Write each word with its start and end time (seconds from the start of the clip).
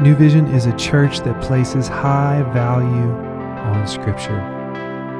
New 0.00 0.16
Vision 0.16 0.46
is 0.48 0.66
a 0.66 0.76
church 0.76 1.20
that 1.20 1.40
places 1.42 1.86
high 1.86 2.42
value 2.52 3.12
on 3.68 3.86
Scripture. 3.86 4.40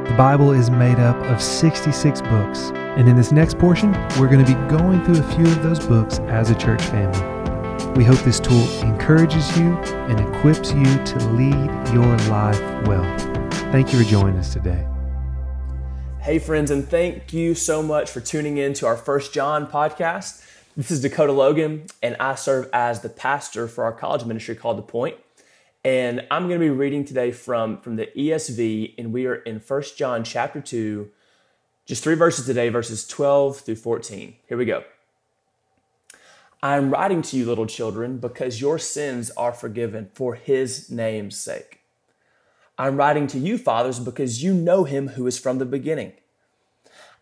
The 0.09 0.15
Bible 0.17 0.51
is 0.53 0.71
made 0.71 0.99
up 0.99 1.15
of 1.27 1.41
66 1.41 2.23
books, 2.23 2.73
and 2.97 3.07
in 3.09 3.15
this 3.15 3.31
next 3.31 3.59
portion, 3.59 3.93
we're 4.19 4.29
going 4.29 4.45
to 4.45 4.47
be 4.47 4.59
going 4.69 5.05
through 5.05 5.21
a 5.21 5.35
few 5.35 5.45
of 5.45 5.63
those 5.63 5.79
books 5.87 6.19
as 6.21 6.51
a 6.51 6.55
church 6.55 6.83
family. 6.83 7.93
We 7.93 8.03
hope 8.03 8.19
this 8.21 8.41
tool 8.41 8.67
encourages 8.81 9.57
you 9.57 9.77
and 10.09 10.19
equips 10.19 10.73
you 10.73 10.85
to 10.85 11.19
lead 11.33 11.95
your 11.95 12.17
life 12.29 12.61
well. 12.89 13.05
Thank 13.71 13.93
you 13.93 14.03
for 14.03 14.11
joining 14.11 14.39
us 14.39 14.53
today. 14.53 14.85
Hey, 16.21 16.39
friends, 16.39 16.71
and 16.71 16.89
thank 16.89 17.33
you 17.33 17.55
so 17.55 17.83
much 17.83 18.11
for 18.11 18.21
tuning 18.21 18.57
in 18.57 18.73
to 18.75 18.87
our 18.87 18.97
First 18.97 19.35
John 19.35 19.67
podcast. 19.67 20.43
This 20.75 20.91
is 20.91 21.03
Dakota 21.03 21.33
Logan, 21.33 21.85
and 22.03 22.17
I 22.19 22.35
serve 22.35 22.71
as 22.73 23.01
the 23.01 23.11
pastor 23.11 23.69
for 23.69 23.85
our 23.85 23.93
college 23.93 24.25
ministry 24.25 24.55
called 24.55 24.79
The 24.79 24.83
Point. 24.83 25.19
And 25.85 26.27
I'm 26.31 26.49
going 26.49 26.59
to 26.59 26.65
be 26.65 26.71
reading 26.71 27.05
today 27.05 27.31
from, 27.31 27.79
from 27.83 27.97
the 27.97 28.09
ESV, 28.17 28.95
and 28.97 29.13
we 29.13 29.27
are 29.27 29.35
in 29.35 29.61
1 29.61 29.83
John 29.99 30.25
chapter 30.25 30.63
2, 30.63 31.11
just 31.85 32.03
three 32.03 32.15
verses 32.15 32.47
today, 32.47 32.71
verses 32.71 33.07
12 33.07 33.59
through 33.59 33.77
14. 33.77 34.35
Here 34.49 34.57
we 34.57 34.65
go. 34.65 34.83
I 36.63 36.79
am 36.79 36.89
writing 36.89 37.21
to 37.21 37.37
you, 37.37 37.45
little 37.45 37.67
children, 37.67 38.17
because 38.17 38.63
your 38.63 38.79
sins 38.79 39.31
are 39.33 39.53
forgiven 39.53 40.09
for 40.15 40.37
his 40.37 40.91
name's 40.91 41.37
sake. 41.37 41.81
I'm 42.79 42.97
writing 42.97 43.27
to 43.27 43.39
you, 43.39 43.59
fathers, 43.59 44.01
because 44.01 44.43
you 44.43 44.55
know 44.55 44.85
him 44.85 45.09
who 45.09 45.27
is 45.27 45.39
from 45.39 45.59
the 45.59 45.67
beginning. 45.67 46.15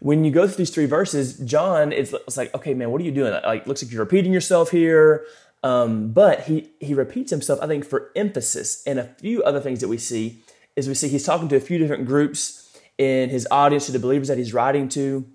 when 0.00 0.24
you 0.24 0.30
go 0.30 0.46
through 0.46 0.56
these 0.56 0.70
three 0.70 0.86
verses, 0.86 1.38
John 1.38 1.92
is 1.92 2.12
it's 2.12 2.36
like, 2.36 2.54
okay, 2.54 2.74
man, 2.74 2.90
what 2.90 3.00
are 3.00 3.04
you 3.04 3.12
doing? 3.12 3.32
Like, 3.32 3.66
looks 3.66 3.82
like 3.82 3.92
you're 3.92 4.02
repeating 4.02 4.32
yourself 4.32 4.70
here. 4.70 5.24
Um, 5.62 6.12
but 6.12 6.40
he 6.42 6.70
he 6.80 6.94
repeats 6.94 7.30
himself, 7.30 7.60
I 7.62 7.66
think, 7.66 7.84
for 7.84 8.10
emphasis. 8.14 8.82
And 8.86 8.98
a 8.98 9.04
few 9.04 9.42
other 9.42 9.60
things 9.60 9.80
that 9.80 9.88
we 9.88 9.98
see 9.98 10.42
is 10.76 10.86
we 10.86 10.94
see 10.94 11.08
he's 11.08 11.24
talking 11.24 11.48
to 11.48 11.56
a 11.56 11.60
few 11.60 11.78
different 11.78 12.06
groups 12.06 12.62
in 12.98 13.30
his 13.30 13.48
audience 13.50 13.86
to 13.86 13.92
the 13.92 13.98
believers 13.98 14.28
that 14.28 14.38
he's 14.38 14.54
writing 14.54 14.88
to. 14.90 15.26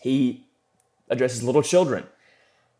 He 0.00 0.46
addresses 1.10 1.42
little 1.42 1.62
children 1.62 2.06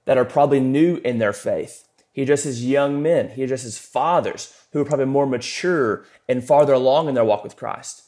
that 0.05 0.19
are 0.19 0.25
probably 0.25 0.61
new 0.61 0.97
in 1.05 1.19
their 1.19 1.33
faith. 1.33 1.89
He 2.13 2.23
addresses 2.23 2.65
young 2.65 3.03
men. 3.03 3.31
He 3.31 3.43
addresses 3.43 3.79
fathers 3.79 4.55
who 4.73 4.81
are 4.81 4.85
probably 4.85 5.07
more 5.07 5.27
mature 5.27 6.05
and 6.29 6.45
farther 6.45 6.73
along 6.73 7.09
in 7.09 7.15
their 7.15 7.25
walk 7.25 7.45
with 7.45 7.57
Christ. 7.57 8.03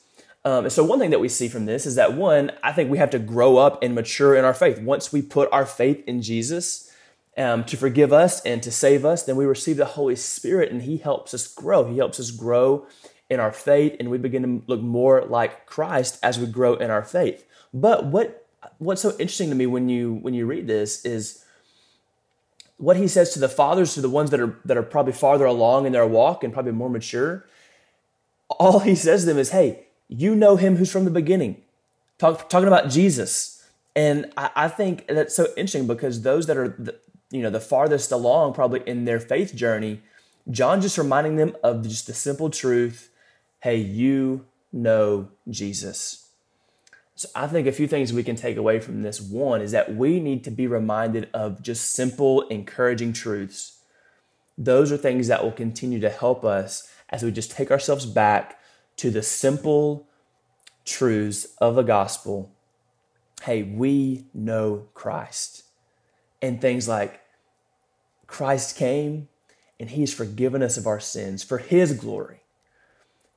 Um, 0.45 0.71
so, 0.71 0.83
one 0.83 0.99
thing 0.99 1.11
that 1.11 1.21
we 1.21 1.29
see 1.29 1.49
from 1.49 1.67
this 1.67 1.85
is 1.85 1.97
that 1.97 2.15
one, 2.15 2.53
I 2.63 2.73
think 2.73 2.91
we 2.91 2.99
have 2.99 3.11
to 3.11 3.19
grow 3.19 3.59
up 3.59 3.83
and 3.83 3.95
mature 3.95 4.35
in 4.35 4.45
our 4.45 4.55
faith. 4.55 4.81
Once 4.81 5.13
we 5.13 5.21
put 5.21 5.53
our 5.53 5.67
faith 5.67 6.03
in 6.07 6.23
Jesus 6.23 6.91
um, 7.37 7.65
to 7.65 7.77
forgive 7.77 8.13
us 8.13 8.41
and 8.43 8.63
to 8.63 8.71
save 8.71 9.05
us, 9.05 9.23
then 9.23 9.37
we 9.37 9.45
receive 9.45 9.77
the 9.77 9.85
Holy 9.85 10.17
Spirit 10.17 10.73
and 10.73 10.83
He 10.83 10.97
helps 10.97 11.35
us 11.35 11.47
grow. 11.47 11.85
He 11.85 11.99
helps 11.99 12.19
us 12.19 12.31
grow 12.31 12.87
in 13.29 13.39
our 13.39 13.53
faith 13.53 13.97
and 14.01 14.11
we 14.11 14.19
begin 14.19 14.43
to 14.43 14.67
look 14.67 14.81
more 14.81 15.23
like 15.23 15.67
Christ 15.67 16.19
as 16.23 16.39
we 16.39 16.47
grow 16.47 16.75
in 16.75 16.91
our 16.91 17.05
faith. 17.05 17.45
But 17.73 18.07
what 18.07 18.47
what's 18.79 19.03
so 19.03 19.11
interesting 19.11 19.51
to 19.51 19.55
me 19.55 19.67
when 19.67 19.89
you 19.89 20.15
when 20.23 20.35
you 20.35 20.47
read 20.47 20.67
this 20.67 21.05
is 21.05 21.45
what 22.79 22.97
he 22.97 23.07
says 23.07 23.35
to 23.35 23.39
the 23.39 23.49
fathers, 23.49 23.95
to 23.95 24.01
the 24.01 24.11
ones 24.11 24.31
that 24.31 24.41
are 24.41 24.59
that 24.65 24.77
are 24.77 24.83
probably 24.83 25.13
farther 25.13 25.45
along 25.45 25.87
in 25.87 25.93
their 25.93 26.07
walk 26.07 26.43
and 26.43 26.53
probably 26.53 26.73
more 26.73 26.91
mature. 26.91 27.47
All 28.49 28.81
he 28.81 28.97
says 28.97 29.23
to 29.23 29.27
them 29.27 29.39
is, 29.39 29.51
"Hey, 29.51 29.87
you 30.11 30.35
know 30.35 30.57
him 30.57 30.77
who's 30.77 30.91
from 30.91 31.05
the 31.05 31.11
beginning. 31.11 31.63
Talk, 32.19 32.51
talking 32.51 32.67
about 32.67 32.91
Jesus. 32.91 33.65
And 33.97 34.31
I, 34.37 34.51
I, 34.57 34.69
think 34.69 35.07
that's 35.07 35.35
so 35.35 35.47
interesting 35.57 35.87
because 35.87 36.23
those 36.23 36.47
that 36.47 36.57
are, 36.57 36.69
the, 36.69 36.97
you 37.31 37.43
know, 37.43 37.51
the 37.51 37.61
farthest 37.61 38.13
along 38.13 38.55
probably 38.55 38.83
in 38.87 39.05
their 39.05 39.21
faith 39.21 39.55
journey, 39.55 40.03
John 40.51 40.81
just 40.81 40.99
reminding 40.99 41.37
them 41.37 41.57
of 41.63 41.83
just 41.85 42.07
the 42.07 42.13
simple 42.13 42.51
truth 42.51 43.07
hey, 43.63 43.77
you 43.77 44.47
know 44.73 45.29
Jesus. 45.49 46.31
So 47.15 47.29
I 47.35 47.47
think 47.47 47.67
a 47.67 47.73
few 47.73 47.87
things 47.87 48.11
we 48.11 48.23
can 48.23 48.37
take 48.37 48.57
away 48.57 48.81
from 48.81 49.03
this. 49.03 49.21
One 49.21 49.61
is 49.61 49.73
that 49.73 49.95
we 49.95 50.19
need 50.19 50.43
to 50.45 50.51
be 50.51 50.67
reminded 50.67 51.29
of 51.35 51.61
just 51.61 51.93
simple, 51.93 52.41
encouraging 52.49 53.13
truths. 53.13 53.83
Those 54.57 54.91
are 54.91 54.97
things 54.97 55.27
that 55.27 55.45
will 55.45 55.53
continue 55.53 56.01
to 56.01 56.09
help 56.09 56.43
us 56.43 56.91
as 57.11 57.23
we 57.23 57.31
just 57.31 57.51
take 57.51 57.71
ourselves 57.71 58.07
back 58.07 58.60
to 59.01 59.11
the 59.11 59.23
simple 59.23 60.07
truths 60.85 61.47
of 61.59 61.75
the 61.75 61.83
gospel 61.83 62.53
hey, 63.45 63.63
we 63.63 64.27
know 64.35 64.87
Christ. 64.93 65.63
And 66.43 66.61
things 66.61 66.87
like 66.87 67.23
Christ 68.27 68.77
came 68.77 69.29
and 69.79 69.89
he's 69.89 70.13
forgiven 70.13 70.63
us 70.63 70.77
of 70.77 70.87
our 70.87 71.01
sins 71.01 71.43
for 71.43 71.57
his 71.57 71.95
glory. 71.95 72.43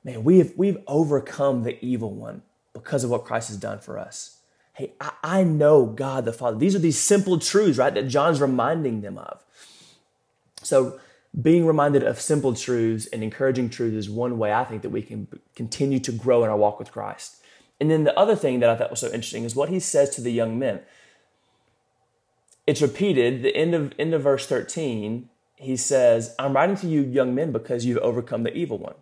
Man, 0.04 0.24
we 0.24 0.36
have, 0.38 0.52
we've 0.58 0.76
overcome 0.86 1.62
the 1.62 1.82
evil 1.82 2.12
one 2.12 2.42
because 2.74 3.02
of 3.02 3.08
what 3.08 3.24
Christ 3.24 3.48
has 3.48 3.56
done 3.56 3.78
for 3.78 3.98
us. 3.98 4.40
Hey, 4.74 4.92
I, 5.00 5.12
I 5.22 5.44
know 5.44 5.86
God 5.86 6.26
the 6.26 6.34
Father. 6.34 6.58
These 6.58 6.74
are 6.74 6.80
these 6.80 7.00
simple 7.00 7.38
truths, 7.38 7.78
right, 7.78 7.94
that 7.94 8.08
John's 8.08 8.42
reminding 8.42 9.00
them 9.00 9.16
of. 9.16 9.42
So 10.62 11.00
being 11.40 11.66
reminded 11.66 12.04
of 12.04 12.20
simple 12.20 12.54
truths 12.54 13.06
and 13.06 13.22
encouraging 13.22 13.68
truths 13.68 13.96
is 13.96 14.10
one 14.10 14.38
way 14.38 14.52
I 14.52 14.64
think 14.64 14.82
that 14.82 14.90
we 14.90 15.02
can 15.02 15.26
continue 15.56 15.98
to 16.00 16.12
grow 16.12 16.44
in 16.44 16.50
our 16.50 16.56
walk 16.56 16.78
with 16.78 16.92
Christ. 16.92 17.42
And 17.80 17.90
then 17.90 18.04
the 18.04 18.16
other 18.18 18.36
thing 18.36 18.60
that 18.60 18.70
I 18.70 18.76
thought 18.76 18.90
was 18.90 19.00
so 19.00 19.08
interesting 19.08 19.44
is 19.44 19.56
what 19.56 19.68
he 19.68 19.80
says 19.80 20.10
to 20.10 20.20
the 20.20 20.30
young 20.30 20.58
men. 20.58 20.80
It's 22.66 22.80
repeated, 22.80 23.42
the 23.42 23.54
end 23.54 23.74
of 23.74 23.92
end 23.98 24.14
of 24.14 24.22
verse 24.22 24.46
13, 24.46 25.28
he 25.56 25.76
says, 25.76 26.34
I'm 26.38 26.54
writing 26.54 26.76
to 26.76 26.88
you 26.88 27.02
young 27.02 27.34
men 27.34 27.52
because 27.52 27.84
you've 27.84 27.98
overcome 27.98 28.44
the 28.44 28.54
evil 28.54 28.78
one. 28.78 28.94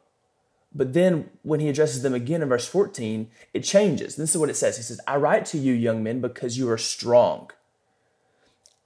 But 0.74 0.94
then 0.94 1.28
when 1.42 1.60
he 1.60 1.68
addresses 1.68 2.02
them 2.02 2.14
again 2.14 2.42
in 2.42 2.48
verse 2.48 2.66
14, 2.66 3.30
it 3.52 3.60
changes. 3.60 4.16
This 4.16 4.30
is 4.30 4.38
what 4.38 4.48
it 4.48 4.56
says. 4.56 4.78
He 4.78 4.82
says, 4.82 5.00
I 5.06 5.16
write 5.16 5.44
to 5.46 5.58
you, 5.58 5.74
young 5.74 6.02
men, 6.02 6.20
because 6.20 6.56
you 6.56 6.70
are 6.70 6.78
strong, 6.78 7.50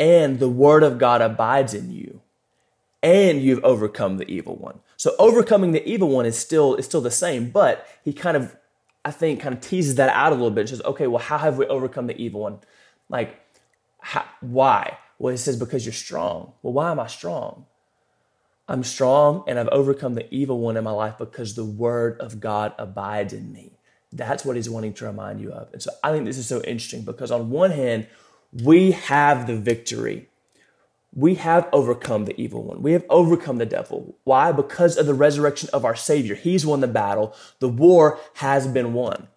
and 0.00 0.40
the 0.40 0.48
word 0.48 0.82
of 0.82 0.98
God 0.98 1.22
abides 1.22 1.72
in 1.72 1.92
you 1.92 2.22
and 3.06 3.40
you've 3.40 3.62
overcome 3.64 4.16
the 4.16 4.28
evil 4.28 4.56
one. 4.56 4.80
So 4.96 5.14
overcoming 5.20 5.70
the 5.70 5.88
evil 5.88 6.08
one 6.08 6.26
is 6.26 6.36
still 6.36 6.74
is 6.74 6.86
still 6.86 7.00
the 7.00 7.10
same, 7.10 7.50
but 7.50 7.86
he 8.04 8.12
kind 8.12 8.36
of 8.36 8.56
I 9.04 9.12
think 9.12 9.40
kind 9.40 9.54
of 9.54 9.60
teases 9.60 9.94
that 9.94 10.08
out 10.08 10.32
a 10.32 10.34
little 10.34 10.50
bit. 10.50 10.62
And 10.62 10.70
says, 10.70 10.82
okay, 10.82 11.06
well, 11.06 11.22
how 11.22 11.38
have 11.38 11.56
we 11.56 11.66
overcome 11.66 12.08
the 12.08 12.20
evil 12.20 12.40
one? 12.40 12.58
Like, 13.08 13.40
how, 14.00 14.24
why? 14.40 14.98
Well, 15.20 15.30
he 15.30 15.36
says 15.36 15.56
because 15.56 15.86
you're 15.86 15.92
strong. 15.92 16.52
Well, 16.62 16.72
why 16.72 16.90
am 16.90 16.98
I 16.98 17.06
strong? 17.06 17.66
I'm 18.66 18.82
strong 18.82 19.44
and 19.46 19.60
I've 19.60 19.68
overcome 19.68 20.14
the 20.14 20.26
evil 20.34 20.58
one 20.58 20.76
in 20.76 20.82
my 20.82 20.90
life 20.90 21.16
because 21.16 21.54
the 21.54 21.64
word 21.64 22.20
of 22.20 22.40
God 22.40 22.74
abides 22.76 23.32
in 23.32 23.52
me. 23.52 23.78
That's 24.12 24.44
what 24.44 24.56
he's 24.56 24.68
wanting 24.68 24.94
to 24.94 25.04
remind 25.04 25.40
you 25.40 25.52
of. 25.52 25.72
And 25.72 25.80
so 25.80 25.92
I 26.02 26.10
think 26.10 26.24
this 26.24 26.38
is 26.38 26.48
so 26.48 26.60
interesting 26.62 27.02
because 27.02 27.30
on 27.30 27.50
one 27.50 27.70
hand, 27.70 28.08
we 28.64 28.90
have 28.90 29.46
the 29.46 29.56
victory 29.56 30.28
we 31.16 31.36
have 31.36 31.66
overcome 31.72 32.26
the 32.26 32.38
evil 32.38 32.62
one. 32.62 32.82
We 32.82 32.92
have 32.92 33.04
overcome 33.08 33.56
the 33.56 33.64
devil. 33.64 34.18
Why? 34.24 34.52
Because 34.52 34.98
of 34.98 35.06
the 35.06 35.14
resurrection 35.14 35.70
of 35.72 35.82
our 35.82 35.96
Savior. 35.96 36.34
He's 36.34 36.66
won 36.66 36.80
the 36.80 36.86
battle. 36.86 37.34
The 37.58 37.70
war 37.70 38.20
has 38.34 38.68
been 38.68 38.92
won. 38.92 39.28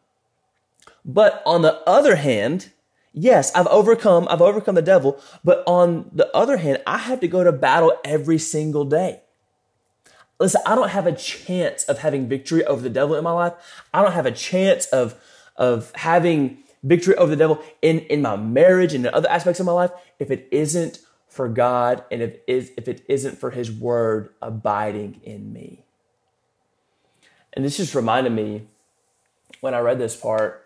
But 1.06 1.42
on 1.45 1.62
the 1.62 1.75
other 1.88 2.18
hand, 2.18 2.71
yes, 3.13 3.56
I've 3.56 3.68
overcome, 3.68 4.27
I've 4.30 4.42
overcome 4.42 4.75
the 4.75 4.81
devil. 4.81 5.21
But 5.42 5.63
on 5.65 6.12
the 6.13 6.30
other 6.36 6.57
hand, 6.57 6.83
I 6.86 6.98
have 6.98 7.21
to 7.21 7.30
go 7.30 7.45
to 7.45 7.53
battle 7.53 7.94
every 8.03 8.39
single 8.39 8.83
day. 8.83 9.21
Listen, 10.38 10.62
I 10.65 10.75
don't 10.75 10.89
have 10.89 11.07
a 11.07 11.15
chance 11.15 11.86
of 11.86 12.00
having 12.00 12.27
victory 12.27 12.65
over 12.65 12.81
the 12.81 12.89
devil 12.89 13.15
in 13.15 13.24
my 13.24 13.31
life. 13.31 13.53
I 13.94 14.01
don't 14.01 14.12
have 14.12 14.25
a 14.25 14.31
chance 14.31 14.86
of, 14.88 15.15
of 15.56 15.94
having 15.95 16.57
victory 16.83 17.15
over 17.15 17.30
the 17.30 17.38
devil 17.38 17.63
in, 17.81 18.00
in 18.00 18.21
my 18.21 18.36
marriage 18.36 18.94
and 18.94 19.06
in 19.06 19.13
other 19.13 19.30
aspects 19.30 19.62
of 19.62 19.65
my 19.65 19.71
life 19.71 19.92
if 20.18 20.30
it 20.30 20.48
isn't 20.51 21.00
for 21.29 21.47
God 21.47 22.03
and 22.11 22.21
if, 22.21 22.71
if 22.77 22.87
it 22.87 23.03
isn't 23.07 23.37
for 23.37 23.51
His 23.51 23.71
Word 23.71 24.29
abiding 24.41 25.21
in 25.23 25.53
me. 25.53 25.85
And 27.53 27.63
this 27.63 27.77
just 27.77 27.95
reminded 27.95 28.31
me 28.31 28.67
when 29.61 29.73
I 29.73 29.79
read 29.79 29.99
this 29.99 30.15
part 30.15 30.65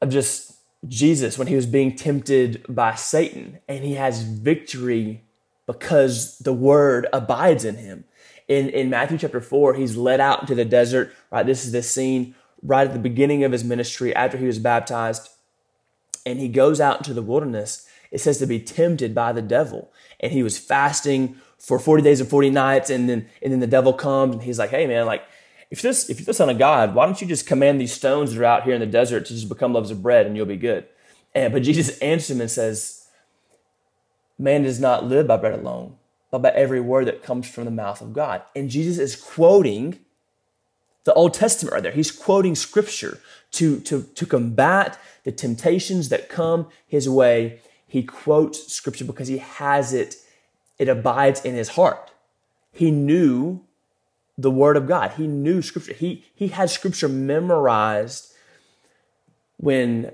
of 0.00 0.10
just 0.10 0.56
Jesus 0.86 1.38
when 1.38 1.48
he 1.48 1.56
was 1.56 1.66
being 1.66 1.96
tempted 1.96 2.64
by 2.68 2.94
Satan 2.94 3.58
and 3.68 3.84
he 3.84 3.94
has 3.94 4.22
victory 4.22 5.24
because 5.66 6.38
the 6.38 6.52
Word 6.52 7.06
abides 7.12 7.64
in 7.64 7.76
him. 7.76 8.04
In, 8.48 8.68
in 8.68 8.90
Matthew 8.90 9.18
chapter 9.18 9.40
4, 9.40 9.74
he's 9.74 9.96
led 9.96 10.20
out 10.20 10.42
into 10.42 10.54
the 10.54 10.64
desert, 10.64 11.12
right? 11.32 11.44
This 11.44 11.64
is 11.64 11.72
the 11.72 11.82
scene 11.82 12.36
right 12.62 12.86
at 12.86 12.92
the 12.92 13.00
beginning 13.00 13.42
of 13.42 13.52
his 13.52 13.64
ministry 13.64 14.14
after 14.14 14.38
he 14.38 14.46
was 14.46 14.60
baptized. 14.60 15.28
And 16.24 16.38
he 16.38 16.48
goes 16.48 16.80
out 16.80 16.98
into 16.98 17.14
the 17.14 17.22
wilderness, 17.22 17.88
it 18.16 18.20
says 18.22 18.38
to 18.38 18.46
be 18.46 18.58
tempted 18.58 19.14
by 19.14 19.30
the 19.34 19.42
devil. 19.42 19.92
And 20.20 20.32
he 20.32 20.42
was 20.42 20.56
fasting 20.56 21.36
for 21.58 21.78
40 21.78 22.02
days 22.02 22.18
and 22.18 22.30
40 22.30 22.48
nights. 22.48 22.88
And 22.88 23.10
then, 23.10 23.28
and 23.42 23.52
then 23.52 23.60
the 23.60 23.66
devil 23.66 23.92
comes 23.92 24.32
and 24.32 24.42
he's 24.42 24.58
like, 24.58 24.70
hey, 24.70 24.86
man, 24.86 25.04
like, 25.04 25.22
if 25.70 25.82
this 25.82 26.08
if 26.08 26.18
you're 26.18 26.24
the 26.24 26.32
son 26.32 26.48
of 26.48 26.56
God, 26.56 26.94
why 26.94 27.04
don't 27.04 27.20
you 27.20 27.26
just 27.26 27.46
command 27.46 27.78
these 27.78 27.92
stones 27.92 28.32
that 28.32 28.40
are 28.40 28.46
out 28.46 28.62
here 28.62 28.72
in 28.72 28.80
the 28.80 28.86
desert 28.86 29.26
to 29.26 29.34
just 29.34 29.50
become 29.50 29.74
loaves 29.74 29.90
of 29.90 30.02
bread 30.02 30.24
and 30.24 30.34
you'll 30.34 30.46
be 30.46 30.56
good? 30.56 30.86
And 31.34 31.52
but 31.52 31.62
Jesus 31.62 31.98
answers 31.98 32.30
him 32.30 32.40
and 32.40 32.50
says, 32.50 33.06
Man 34.38 34.62
does 34.62 34.80
not 34.80 35.04
live 35.04 35.26
by 35.26 35.36
bread 35.36 35.58
alone, 35.58 35.96
but 36.30 36.40
by 36.40 36.52
every 36.52 36.80
word 36.80 37.06
that 37.08 37.22
comes 37.22 37.46
from 37.46 37.66
the 37.66 37.70
mouth 37.70 38.00
of 38.00 38.14
God. 38.14 38.44
And 38.54 38.70
Jesus 38.70 38.96
is 38.96 39.14
quoting 39.14 39.98
the 41.04 41.12
Old 41.12 41.34
Testament 41.34 41.74
right 41.74 41.82
there. 41.82 41.92
He's 41.92 42.10
quoting 42.10 42.54
scripture 42.54 43.20
to, 43.52 43.80
to, 43.80 44.04
to 44.04 44.24
combat 44.24 44.98
the 45.24 45.32
temptations 45.32 46.08
that 46.10 46.28
come 46.28 46.68
his 46.86 47.08
way. 47.08 47.60
He 47.96 48.02
quotes 48.02 48.70
scripture 48.70 49.06
because 49.06 49.26
he 49.26 49.38
has 49.38 49.94
it, 49.94 50.16
it 50.78 50.86
abides 50.86 51.42
in 51.46 51.54
his 51.54 51.70
heart. 51.70 52.10
He 52.70 52.90
knew 52.90 53.64
the 54.36 54.50
word 54.50 54.76
of 54.76 54.86
God. 54.86 55.12
He 55.12 55.26
knew 55.26 55.62
scripture. 55.62 55.94
He, 55.94 56.22
he 56.34 56.48
had 56.48 56.68
scripture 56.68 57.08
memorized 57.08 58.34
when, 59.56 60.12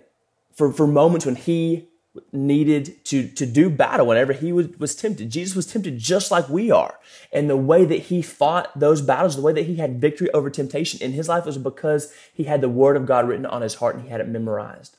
for, 0.53 0.73
for 0.73 0.87
moments 0.87 1.27
when 1.27 1.35
he 1.35 1.89
needed 2.33 3.05
to, 3.07 3.27
to 3.27 3.45
do 3.45 3.69
battle 3.69 4.07
whenever 4.07 4.33
he 4.33 4.53
was, 4.53 4.69
was 4.79 4.95
tempted. 4.95 5.29
Jesus 5.29 5.57
was 5.57 5.67
tempted 5.67 5.99
just 5.99 6.31
like 6.31 6.49
we 6.49 6.71
are. 6.71 7.01
And 7.33 7.51
the 7.51 7.57
way 7.57 7.85
that 7.85 8.03
he 8.03 8.23
fought 8.23 8.79
those 8.79 9.03
battles, 9.03 9.35
the 9.35 9.43
way 9.43 9.55
that 9.55 9.67
he 9.67 9.75
had 9.75 10.01
victory 10.01 10.31
over 10.31 10.51
temptation 10.51 11.03
in 11.03 11.15
his 11.15 11.29
life 11.29 11.47
was 11.47 11.59
because 11.59 12.15
he 12.33 12.45
had 12.45 12.61
the 12.61 12.69
word 12.69 12.97
of 12.97 13.07
God 13.07 13.27
written 13.27 13.45
on 13.45 13.61
his 13.61 13.75
heart 13.75 13.97
and 13.97 14.05
he 14.05 14.11
had 14.11 14.21
it 14.21 14.29
memorized. 14.29 14.99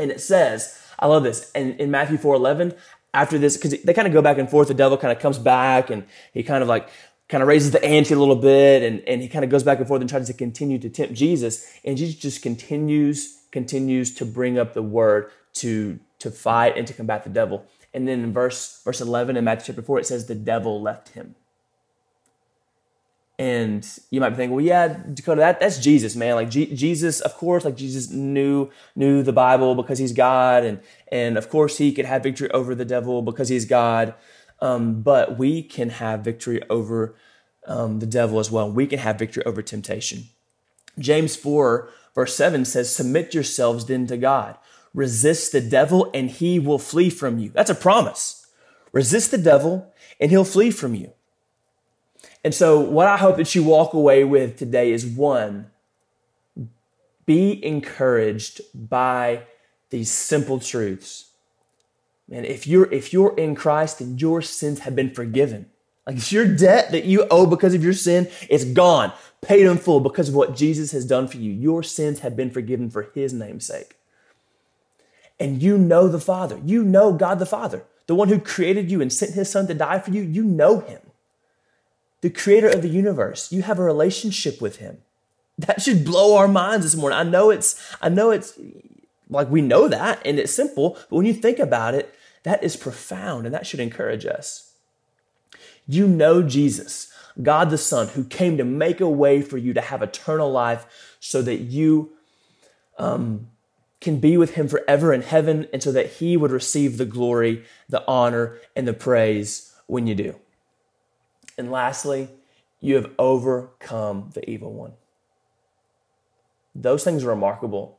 And 0.00 0.10
it 0.10 0.20
says, 0.20 0.76
I 0.98 1.06
love 1.06 1.22
this. 1.22 1.50
And 1.54 1.78
in 1.80 1.90
Matthew 1.90 2.18
4 2.18 2.34
11, 2.34 2.74
after 3.12 3.38
this, 3.38 3.56
because 3.56 3.82
they 3.82 3.94
kind 3.94 4.06
of 4.08 4.14
go 4.14 4.22
back 4.22 4.38
and 4.38 4.48
forth, 4.48 4.68
the 4.68 4.74
devil 4.74 4.96
kind 4.96 5.12
of 5.12 5.20
comes 5.20 5.38
back 5.38 5.90
and 5.90 6.04
he 6.32 6.42
kind 6.42 6.62
of 6.62 6.68
like 6.68 6.88
kind 7.28 7.42
of 7.42 7.48
raises 7.48 7.70
the 7.70 7.84
ante 7.84 8.12
a 8.12 8.18
little 8.18 8.36
bit 8.36 8.82
and, 8.82 9.00
and 9.06 9.22
he 9.22 9.28
kind 9.28 9.44
of 9.44 9.50
goes 9.50 9.62
back 9.62 9.78
and 9.78 9.86
forth 9.86 10.00
and 10.00 10.10
tries 10.10 10.26
to 10.26 10.32
continue 10.32 10.78
to 10.78 10.88
tempt 10.88 11.14
Jesus. 11.14 11.72
And 11.84 11.96
Jesus 11.96 12.16
just 12.16 12.42
continues, 12.42 13.38
continues 13.52 14.14
to 14.16 14.24
bring 14.24 14.58
up 14.58 14.74
the 14.74 14.82
word 14.82 15.30
to 15.54 15.98
to 16.20 16.30
fight 16.30 16.76
and 16.76 16.86
to 16.86 16.92
combat 16.92 17.24
the 17.24 17.30
devil. 17.30 17.64
And 17.92 18.06
then 18.06 18.20
in 18.22 18.32
verse 18.32 18.82
verse 18.84 19.00
11 19.00 19.36
in 19.36 19.44
Matthew 19.44 19.66
chapter 19.66 19.82
4, 19.82 20.00
it 20.00 20.06
says 20.06 20.26
the 20.26 20.34
devil 20.34 20.80
left 20.80 21.10
him. 21.10 21.34
And 23.40 23.88
you 24.10 24.20
might 24.20 24.30
be 24.30 24.36
thinking, 24.36 24.54
well, 24.54 24.62
yeah, 24.62 25.00
Dakota, 25.14 25.40
that, 25.40 25.60
that's 25.60 25.78
Jesus, 25.78 26.14
man. 26.14 26.34
Like 26.34 26.50
G- 26.50 26.74
Jesus, 26.74 27.20
of 27.20 27.34
course, 27.38 27.64
like 27.64 27.74
Jesus 27.74 28.10
knew 28.10 28.68
knew 28.94 29.22
the 29.22 29.32
Bible 29.32 29.74
because 29.74 29.98
he's 29.98 30.12
God, 30.12 30.62
and 30.62 30.80
and 31.10 31.38
of 31.38 31.48
course 31.48 31.78
he 31.78 31.90
could 31.90 32.04
have 32.04 32.22
victory 32.22 32.50
over 32.50 32.74
the 32.74 32.84
devil 32.84 33.22
because 33.22 33.48
he's 33.48 33.64
God. 33.64 34.14
Um, 34.60 35.00
but 35.00 35.38
we 35.38 35.62
can 35.62 35.88
have 35.88 36.20
victory 36.20 36.60
over 36.68 37.16
um, 37.66 38.00
the 38.00 38.06
devil 38.06 38.40
as 38.40 38.50
well. 38.50 38.70
We 38.70 38.86
can 38.86 38.98
have 38.98 39.18
victory 39.18 39.42
over 39.46 39.62
temptation. 39.62 40.24
James 40.98 41.34
4, 41.34 41.88
verse 42.14 42.36
7 42.36 42.66
says, 42.66 42.94
Submit 42.94 43.32
yourselves 43.32 43.86
then 43.86 44.06
to 44.08 44.18
God. 44.18 44.58
Resist 44.92 45.52
the 45.52 45.62
devil 45.62 46.10
and 46.12 46.28
he 46.28 46.58
will 46.58 46.78
flee 46.78 47.08
from 47.08 47.38
you. 47.38 47.48
That's 47.48 47.70
a 47.70 47.74
promise. 47.74 48.46
Resist 48.92 49.30
the 49.30 49.38
devil 49.38 49.94
and 50.20 50.30
he'll 50.30 50.44
flee 50.44 50.70
from 50.70 50.94
you. 50.94 51.14
And 52.42 52.54
so, 52.54 52.80
what 52.80 53.06
I 53.06 53.16
hope 53.16 53.36
that 53.36 53.54
you 53.54 53.62
walk 53.62 53.92
away 53.92 54.24
with 54.24 54.56
today 54.56 54.92
is 54.92 55.04
one, 55.04 55.70
be 57.26 57.64
encouraged 57.64 58.60
by 58.74 59.42
these 59.90 60.10
simple 60.10 60.58
truths. 60.58 61.30
And 62.30 62.46
if 62.46 62.66
you're 62.66 62.90
if 62.92 63.12
you're 63.12 63.36
in 63.36 63.54
Christ, 63.54 63.98
then 63.98 64.18
your 64.18 64.40
sins 64.42 64.80
have 64.80 64.96
been 64.96 65.12
forgiven. 65.12 65.70
Like 66.06 66.32
your 66.32 66.46
debt 66.46 66.92
that 66.92 67.04
you 67.04 67.26
owe 67.30 67.46
because 67.46 67.74
of 67.74 67.84
your 67.84 67.92
sin, 67.92 68.28
it's 68.48 68.64
gone, 68.64 69.12
paid 69.42 69.66
in 69.66 69.76
full 69.76 70.00
because 70.00 70.30
of 70.30 70.34
what 70.34 70.56
Jesus 70.56 70.92
has 70.92 71.04
done 71.04 71.28
for 71.28 71.36
you. 71.36 71.52
Your 71.52 71.82
sins 71.82 72.20
have 72.20 72.36
been 72.36 72.50
forgiven 72.50 72.90
for 72.90 73.10
his 73.14 73.32
name's 73.32 73.66
sake 73.66 73.96
and 75.40 75.62
you 75.62 75.78
know 75.78 76.06
the 76.06 76.20
Father. 76.20 76.60
You 76.64 76.84
know 76.84 77.12
God 77.14 77.38
the 77.38 77.46
Father, 77.46 77.82
the 78.06 78.14
one 78.14 78.28
who 78.28 78.38
created 78.38 78.90
you 78.90 79.00
and 79.00 79.12
sent 79.12 79.32
his 79.32 79.50
Son 79.50 79.66
to 79.66 79.74
die 79.74 79.98
for 79.98 80.10
you. 80.10 80.22
You 80.22 80.44
know 80.44 80.80
him, 80.80 81.00
the 82.20 82.30
creator 82.30 82.68
of 82.68 82.82
the 82.82 82.88
universe. 82.88 83.50
You 83.52 83.62
have 83.62 83.78
a 83.78 83.84
relationship 83.84 84.60
with 84.60 84.76
him. 84.76 84.98
That 85.58 85.82
should 85.82 86.04
blow 86.04 86.36
our 86.36 86.48
minds 86.48 86.86
this 86.86 86.96
morning. 86.96 87.18
I 87.18 87.22
know 87.22 87.50
it's, 87.50 87.94
I 88.00 88.08
know 88.08 88.30
it's 88.30 88.58
like 89.28 89.50
we 89.50 89.60
know 89.60 89.88
that 89.88 90.20
and 90.24 90.38
it's 90.38 90.52
simple, 90.52 90.98
but 91.08 91.16
when 91.16 91.26
you 91.26 91.34
think 91.34 91.58
about 91.58 91.94
it, 91.94 92.14
that 92.42 92.64
is 92.64 92.76
profound 92.76 93.44
and 93.44 93.54
that 93.54 93.66
should 93.66 93.80
encourage 93.80 94.24
us. 94.24 94.72
You 95.86 96.06
know 96.06 96.42
Jesus, 96.42 97.12
God 97.42 97.70
the 97.70 97.78
Son, 97.78 98.08
who 98.08 98.24
came 98.24 98.56
to 98.56 98.64
make 98.64 99.00
a 99.00 99.08
way 99.08 99.42
for 99.42 99.58
you 99.58 99.74
to 99.74 99.80
have 99.80 100.02
eternal 100.02 100.50
life 100.50 101.16
so 101.20 101.42
that 101.42 101.56
you 101.56 102.12
um, 102.98 103.48
can 104.00 104.18
be 104.18 104.36
with 104.36 104.54
him 104.54 104.68
forever 104.68 105.12
in 105.12 105.22
heaven 105.22 105.68
and 105.72 105.82
so 105.82 105.92
that 105.92 106.06
he 106.14 106.36
would 106.36 106.50
receive 106.50 106.96
the 106.96 107.04
glory, 107.04 107.64
the 107.88 108.04
honor, 108.06 108.58
and 108.74 108.88
the 108.88 108.94
praise 108.94 109.74
when 109.86 110.06
you 110.06 110.14
do. 110.14 110.36
And 111.60 111.70
lastly, 111.70 112.30
you 112.80 112.94
have 112.94 113.10
overcome 113.18 114.30
the 114.32 114.48
evil 114.48 114.72
one. 114.72 114.94
Those 116.74 117.04
things 117.04 117.22
are 117.22 117.28
remarkable. 117.28 117.98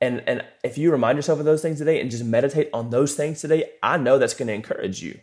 And, 0.00 0.22
and 0.28 0.44
if 0.62 0.78
you 0.78 0.92
remind 0.92 1.18
yourself 1.18 1.40
of 1.40 1.44
those 1.44 1.62
things 1.62 1.78
today 1.78 2.00
and 2.00 2.12
just 2.12 2.24
meditate 2.24 2.70
on 2.72 2.90
those 2.90 3.16
things 3.16 3.40
today, 3.40 3.72
I 3.82 3.96
know 3.96 4.18
that's 4.18 4.34
going 4.34 4.46
to 4.46 4.54
encourage 4.54 5.02
you. 5.02 5.18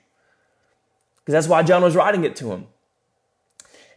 Because 1.19 1.31
that's 1.31 1.47
why 1.47 1.63
John 1.63 1.81
was 1.83 1.95
writing 1.95 2.25
it 2.25 2.35
to 2.37 2.51
him. 2.51 2.67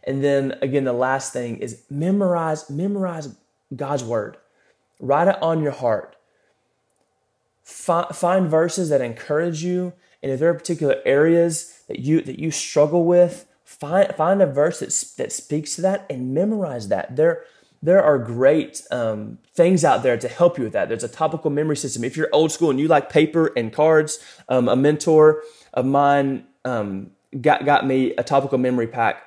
And 0.05 0.23
then 0.23 0.57
again, 0.61 0.85
the 0.85 0.93
last 0.93 1.33
thing 1.33 1.57
is 1.57 1.83
memorize, 1.89 2.69
memorize 2.69 3.35
God's 3.75 4.05
word. 4.05 4.37
Write 4.97 5.27
it 5.27 5.41
on 5.41 5.61
your 5.61 5.73
heart. 5.73 6.15
Find 7.65 8.49
verses 8.49 8.87
that 8.87 9.01
encourage 9.01 9.61
you, 9.61 9.91
and 10.23 10.31
if 10.31 10.39
there 10.39 10.49
are 10.49 10.53
particular 10.53 11.01
areas 11.05 11.81
that 11.89 11.99
you 11.99 12.21
that 12.21 12.39
you 12.39 12.49
struggle 12.49 13.03
with, 13.03 13.45
find 13.67 14.15
find 14.15 14.41
a 14.41 14.47
verse 14.47 14.79
that 14.79 15.21
that 15.21 15.31
speaks 15.31 15.75
to 15.75 15.81
that 15.81 16.05
and 16.09 16.33
memorize 16.33 16.87
that. 16.87 17.15
There 17.15 17.43
there 17.83 18.01
are 18.01 18.17
great 18.17 18.81
um, 18.89 19.37
things 19.53 19.83
out 19.83 20.01
there 20.01 20.17
to 20.17 20.27
help 20.27 20.57
you 20.57 20.63
with 20.63 20.73
that. 20.73 20.87
There's 20.87 21.03
a 21.03 21.09
topical 21.09 21.51
memory 21.51 21.77
system. 21.77 22.03
If 22.03 22.17
you're 22.17 22.29
old 22.31 22.51
school 22.51 22.71
and 22.71 22.79
you 22.79 22.87
like 22.87 23.09
paper 23.09 23.51
and 23.55 23.71
cards, 23.71 24.19
um, 24.49 24.67
a 24.67 24.75
mentor 24.75 25.43
of 25.73 25.85
mine 25.85 26.45
um, 26.65 27.11
got 27.39 27.65
got 27.65 27.85
me 27.85 28.15
a 28.15 28.23
topical 28.23 28.57
memory 28.57 28.87
pack 28.87 29.21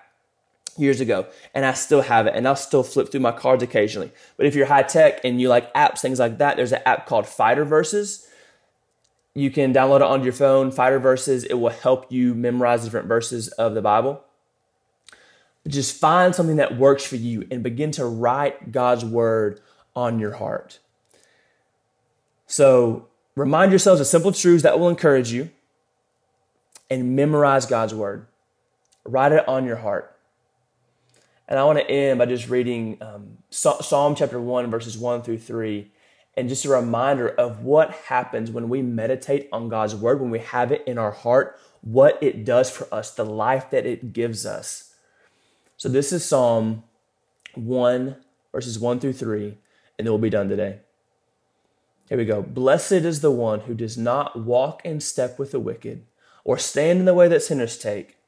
years 0.78 1.00
ago 1.00 1.26
and 1.52 1.66
I 1.66 1.74
still 1.74 2.00
have 2.00 2.26
it 2.26 2.34
and 2.34 2.48
I'll 2.48 2.56
still 2.56 2.82
flip 2.82 3.10
through 3.10 3.20
my 3.20 3.32
cards 3.32 3.62
occasionally. 3.62 4.10
But 4.38 4.46
if 4.46 4.54
you're 4.54 4.66
high 4.66 4.84
tech 4.84 5.22
and 5.22 5.38
you 5.38 5.48
like 5.50 5.72
apps, 5.74 6.00
things 6.00 6.18
like 6.18 6.38
that, 6.38 6.56
there's 6.56 6.72
an 6.72 6.80
app 6.86 7.06
called 7.06 7.26
Fighter 7.26 7.66
Verses. 7.66 8.26
You 9.34 9.50
can 9.50 9.74
download 9.74 9.96
it 9.96 10.02
onto 10.02 10.24
your 10.24 10.32
phone, 10.32 10.72
Fighter 10.72 10.98
Verses. 10.98 11.44
It 11.44 11.54
will 11.54 11.68
help 11.68 12.10
you 12.10 12.34
memorize 12.34 12.84
different 12.84 13.06
verses 13.06 13.48
of 13.48 13.74
the 13.74 13.82
Bible. 13.82 14.24
But 15.62 15.72
just 15.72 15.98
find 15.98 16.34
something 16.34 16.56
that 16.56 16.78
works 16.78 17.04
for 17.04 17.16
you 17.16 17.46
and 17.50 17.62
begin 17.62 17.90
to 17.92 18.06
write 18.06 18.72
God's 18.72 19.04
word 19.04 19.60
on 19.94 20.18
your 20.18 20.32
heart. 20.32 20.78
So 22.46 23.08
remind 23.36 23.72
yourselves 23.72 24.00
of 24.00 24.06
simple 24.06 24.32
truths 24.32 24.62
that 24.62 24.78
will 24.78 24.88
encourage 24.88 25.32
you 25.32 25.50
and 26.88 27.14
memorize 27.14 27.66
God's 27.66 27.94
word. 27.94 28.26
Write 29.04 29.32
it 29.32 29.46
on 29.48 29.64
your 29.64 29.76
heart. 29.76 30.16
And 31.48 31.58
I 31.58 31.64
want 31.64 31.78
to 31.78 31.90
end 31.90 32.18
by 32.18 32.26
just 32.26 32.48
reading 32.48 32.98
um, 33.00 33.38
Psalm 33.50 34.14
chapter 34.14 34.40
1, 34.40 34.70
verses 34.70 34.96
1 34.96 35.22
through 35.22 35.38
3, 35.38 35.90
and 36.36 36.48
just 36.48 36.64
a 36.64 36.68
reminder 36.68 37.28
of 37.28 37.64
what 37.64 37.90
happens 37.90 38.52
when 38.52 38.68
we 38.68 38.82
meditate 38.82 39.48
on 39.52 39.68
God's 39.68 39.96
word, 39.96 40.20
when 40.20 40.30
we 40.30 40.38
have 40.38 40.70
it 40.70 40.84
in 40.86 40.96
our 40.96 41.10
heart, 41.10 41.58
what 41.80 42.22
it 42.22 42.44
does 42.44 42.70
for 42.70 42.86
us, 42.94 43.12
the 43.12 43.24
life 43.24 43.70
that 43.70 43.84
it 43.84 44.12
gives 44.12 44.46
us. 44.46 44.89
So 45.80 45.88
this 45.88 46.12
is 46.12 46.22
Psalm 46.22 46.84
1, 47.54 48.16
verses 48.52 48.78
1 48.78 49.00
through 49.00 49.14
3, 49.14 49.56
and 49.98 50.06
it 50.06 50.10
will 50.10 50.18
be 50.18 50.28
done 50.28 50.46
today. 50.46 50.80
Here 52.06 52.18
we 52.18 52.26
go. 52.26 52.42
Blessed 52.42 52.92
is 52.92 53.22
the 53.22 53.30
one 53.30 53.60
who 53.60 53.72
does 53.72 53.96
not 53.96 54.38
walk 54.38 54.84
in 54.84 55.00
step 55.00 55.38
with 55.38 55.52
the 55.52 55.58
wicked, 55.58 56.04
or 56.44 56.58
stand 56.58 56.98
in 56.98 57.06
the 57.06 57.14
way 57.14 57.28
that 57.28 57.42
sinners 57.42 57.78
take, 57.78 58.18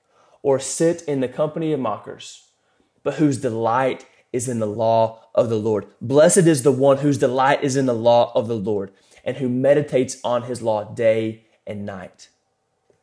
or 0.41 0.59
sit 0.59 1.03
in 1.03 1.21
the 1.21 1.29
company 1.29 1.75
of 1.75 1.81
mockers 1.81 2.49
but 3.03 3.17
whose 3.17 3.37
delight 3.37 4.07
is 4.33 4.49
in 4.49 4.59
the 4.59 4.67
law 4.67 5.21
of 5.35 5.51
the 5.51 5.59
Lord. 5.59 5.85
Blessed 6.01 6.47
is 6.47 6.63
the 6.63 6.73
one 6.73 6.99
whose 6.99 7.19
delight 7.19 7.63
is 7.63 7.77
in 7.77 7.85
the 7.85 7.93
law 7.93 8.33
of 8.35 8.49
the 8.49 8.57
Lord 8.57 8.93
and 9.27 9.37
who 9.37 9.51
meditates 9.51 10.17
on 10.25 10.45
his 10.45 10.63
law 10.63 10.85
day 10.85 11.45
and 11.67 11.85
night. 11.85 12.31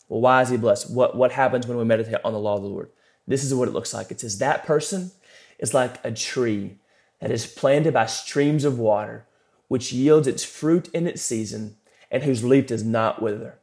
Well, 0.08 0.22
why 0.22 0.41
is 0.41 0.50
he 0.50 0.58
blessed? 0.58 0.91
What, 0.91 1.15
what 1.15 1.34
happens 1.34 1.68
when 1.68 1.77
we 1.77 1.84
meditate 1.84 2.18
on 2.24 2.34
the 2.34 2.39
law 2.39 2.56
of 2.56 2.63
the 2.63 2.68
Lord? 2.68 2.89
This 3.29 3.43
is 3.43 3.53
what 3.53 3.67
it 3.67 3.74
looks 3.74 3.93
like. 3.93 4.12
It 4.12 4.19
says, 4.19 4.39
That 4.39 4.65
person 4.65 5.12
is 5.59 5.74
like 5.74 6.03
a 6.03 6.12
tree 6.12 6.77
that 7.21 7.31
is 7.31 7.45
planted 7.45 7.93
by 7.93 8.07
streams 8.07 8.65
of 8.65 8.79
water, 8.79 9.27
which 9.67 9.93
yields 9.93 10.27
its 10.27 10.43
fruit 10.43 10.89
in 10.89 11.05
its 11.05 11.21
season, 11.21 11.77
and 12.09 12.24
whose 12.24 12.43
leaf 12.43 12.67
does 12.67 12.83
not 12.83 13.21
wither. 13.21 13.59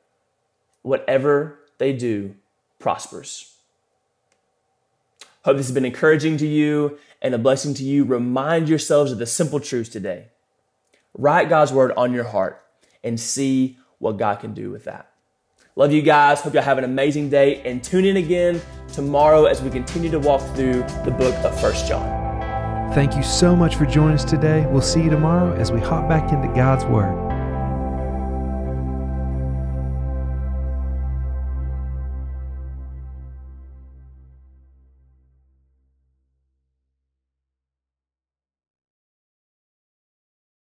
Whatever 0.82 1.58
they 1.78 1.92
do 1.92 2.36
prospers. 2.78 3.56
Hope 5.44 5.56
this 5.56 5.66
has 5.66 5.74
been 5.74 5.84
encouraging 5.84 6.36
to 6.38 6.46
you 6.46 6.98
and 7.20 7.34
a 7.34 7.38
blessing 7.38 7.74
to 7.74 7.84
you. 7.84 8.04
Remind 8.04 8.68
yourselves 8.68 9.10
of 9.10 9.18
the 9.18 9.26
simple 9.26 9.58
truths 9.58 9.88
today. 9.88 10.26
Write 11.12 11.48
God's 11.48 11.72
word 11.72 11.92
on 11.96 12.12
your 12.12 12.24
heart 12.24 12.62
and 13.02 13.18
see 13.18 13.78
what 13.98 14.16
God 14.16 14.36
can 14.36 14.54
do 14.54 14.70
with 14.70 14.84
that. 14.84 15.10
Love 15.78 15.92
you 15.92 16.00
guys. 16.00 16.40
Hope 16.40 16.54
y'all 16.54 16.62
have 16.62 16.78
an 16.78 16.84
amazing 16.84 17.28
day 17.28 17.60
and 17.66 17.84
tune 17.84 18.06
in 18.06 18.16
again 18.16 18.62
tomorrow 18.94 19.44
as 19.44 19.60
we 19.60 19.68
continue 19.68 20.10
to 20.10 20.18
walk 20.18 20.40
through 20.56 20.82
the 21.04 21.14
book 21.18 21.34
of 21.44 21.60
First 21.60 21.86
John. 21.86 22.94
Thank 22.94 23.14
you 23.14 23.22
so 23.22 23.54
much 23.54 23.76
for 23.76 23.84
joining 23.84 24.14
us 24.14 24.24
today. 24.24 24.64
We'll 24.70 24.80
see 24.80 25.02
you 25.02 25.10
tomorrow 25.10 25.52
as 25.52 25.70
we 25.70 25.80
hop 25.80 26.08
back 26.08 26.32
into 26.32 26.48
God's 26.54 26.86
Word. 26.86 27.25